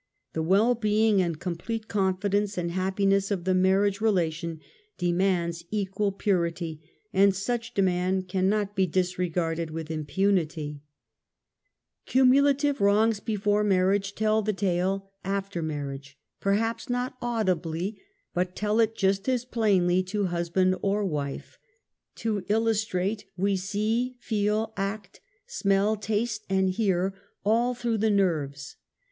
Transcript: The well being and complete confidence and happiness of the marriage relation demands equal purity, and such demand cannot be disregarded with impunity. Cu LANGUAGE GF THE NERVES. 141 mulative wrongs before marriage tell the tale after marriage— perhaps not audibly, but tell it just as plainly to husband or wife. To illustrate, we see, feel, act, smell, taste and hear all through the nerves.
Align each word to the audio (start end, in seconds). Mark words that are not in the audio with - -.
The 0.33 0.41
well 0.41 0.73
being 0.73 1.21
and 1.21 1.39
complete 1.39 1.87
confidence 1.87 2.57
and 2.57 2.71
happiness 2.71 3.29
of 3.29 3.43
the 3.43 3.53
marriage 3.53 4.01
relation 4.01 4.59
demands 4.97 5.63
equal 5.69 6.11
purity, 6.11 6.81
and 7.13 7.35
such 7.35 7.75
demand 7.75 8.27
cannot 8.27 8.75
be 8.75 8.87
disregarded 8.87 9.69
with 9.69 9.91
impunity. 9.91 10.81
Cu 12.07 12.21
LANGUAGE 12.23 12.33
GF 12.33 12.33
THE 12.33 12.33
NERVES. 12.33 12.79
141 12.79 12.79
mulative 12.79 12.79
wrongs 12.79 13.19
before 13.19 13.63
marriage 13.63 14.15
tell 14.15 14.41
the 14.41 14.53
tale 14.53 15.11
after 15.23 15.61
marriage— 15.61 16.17
perhaps 16.39 16.89
not 16.89 17.15
audibly, 17.21 18.01
but 18.33 18.55
tell 18.55 18.79
it 18.79 18.95
just 18.95 19.29
as 19.29 19.45
plainly 19.45 20.01
to 20.01 20.25
husband 20.25 20.75
or 20.81 21.05
wife. 21.05 21.59
To 22.15 22.43
illustrate, 22.49 23.25
we 23.37 23.55
see, 23.55 24.15
feel, 24.19 24.73
act, 24.75 25.21
smell, 25.45 25.95
taste 25.95 26.43
and 26.49 26.71
hear 26.71 27.13
all 27.45 27.75
through 27.75 27.99
the 27.99 28.09
nerves. 28.09 28.77